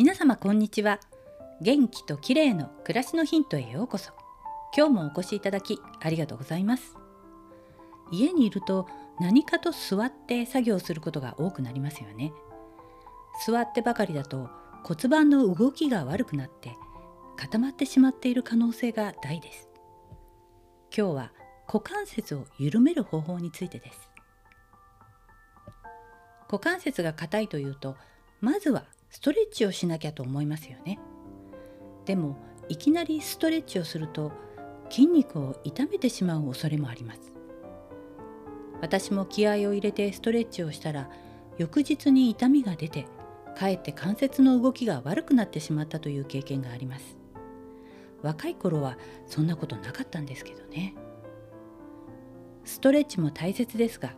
[0.00, 0.98] 皆様こんにちは。
[1.60, 4.12] 元気と綺麗の暮らしのヒントへようこそ。
[4.74, 6.96] 今日もお越しいただきありがとうございます。
[8.10, 8.88] 家にいると
[9.20, 12.32] 何かと座って作業することが多くなりますよね。
[13.46, 14.48] 座ってばかりだと
[14.84, 16.74] 骨盤の動きが悪くなって
[17.36, 19.68] 固まってしまっている可能性が大です。
[20.96, 21.32] 今日は
[21.66, 24.00] 股関節を緩める方法についてです。
[26.50, 27.96] 股関節が硬いというと
[28.40, 30.98] まずはストレッチをしなきゃと思いますよね。
[32.06, 32.38] でも
[32.68, 34.32] いきなりストレッチをすると
[34.88, 37.20] 筋肉を痛めてしまう恐れもあります。
[38.80, 41.10] 私も気合を入れてストレッチをしたら
[41.58, 43.06] 翌日に痛みが出て
[43.56, 47.18] かえって関節の動きが悪くなってしまったという経験があります。
[48.22, 50.94] 若い頃はそんなことなかったんですけどね。
[52.64, 54.14] ストレッチも大切ですが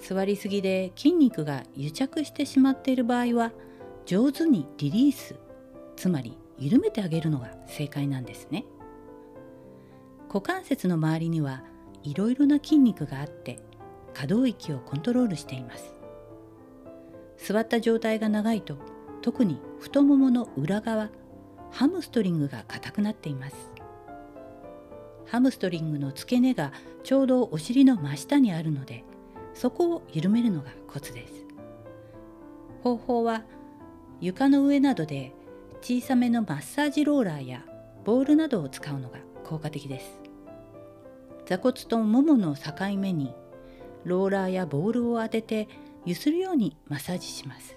[0.00, 3.52] 座りすぎで筋肉が癒着してしまっている場合は
[4.06, 5.34] 上手にリリース。
[5.96, 8.64] つまり緩めてあげるのが正解なんですね。
[10.28, 11.64] 股関節の周りには
[12.04, 13.58] いろいろな筋肉があって
[14.14, 15.92] 可動域をコントロールしています。
[17.36, 18.76] 座った状態が長いと
[19.22, 21.10] 特に太ももの裏側
[21.72, 23.56] ハムストリングが硬くなっています。
[25.26, 29.02] ハムストリングの付け根がちょうどお尻の真下にあるので
[29.52, 31.44] そこを緩めるのがコツです。
[32.84, 33.42] 方法は
[34.20, 35.32] 床の上などで
[35.82, 37.64] 小さめのマッサージローラーや
[38.04, 40.20] ボールなどを使うのが効果的です。
[41.46, 43.34] 座骨とももの境目に
[44.04, 45.68] ローラーやボールを当てて
[46.04, 47.76] 揺するようにマッサージします。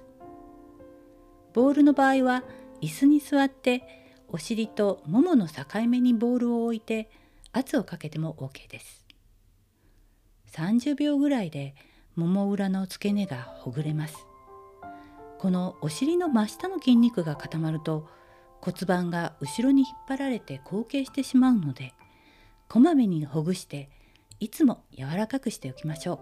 [1.53, 2.43] ボールの場合は
[2.81, 3.83] 椅子に座って
[4.29, 7.09] お尻とももの境目にボールを置いて
[7.51, 9.05] 圧をかけても OK です。
[10.53, 11.75] 30秒ぐらいで
[12.15, 14.28] もも裏の付け根がほぐれます。
[15.39, 18.07] このお尻の真下の筋肉が固まると
[18.61, 21.93] 骨盤が後ろに引っ張られて後傾してしまうので
[22.67, 23.89] こまめにほぐして
[24.39, 26.19] いつも柔らかくしておきましょう。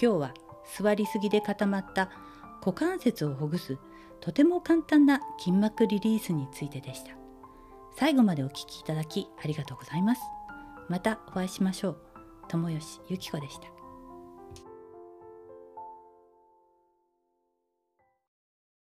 [0.00, 0.34] 今日は
[0.78, 2.10] 座りすぎで固まった
[2.60, 3.78] 股関節をほぐす
[4.20, 7.12] とても簡単な筋膜リリースについてでした。
[7.96, 10.20] 最後までお聴きいただきありがとうございます。
[10.88, 11.98] またお会いしましょう。
[12.48, 13.77] 友吉ゆき子でした。